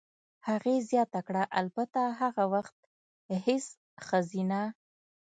[0.47, 2.77] هغې زیاته کړه: "البته، هغه وخت
[3.45, 3.65] هېڅ
[4.07, 4.61] ښځینه.